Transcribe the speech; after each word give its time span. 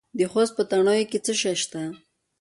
د 0.17 0.19
خوست 0.31 0.53
په 0.57 0.63
تڼیو 0.71 1.09
کې 1.11 1.19
څه 1.25 1.33
شی 1.41 1.55
شته؟ 1.61 1.81